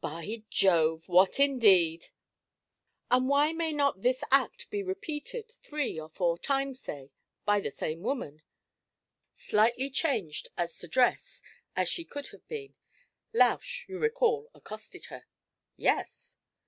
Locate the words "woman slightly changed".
8.02-10.46